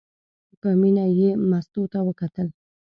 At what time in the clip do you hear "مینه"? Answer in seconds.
0.81-1.05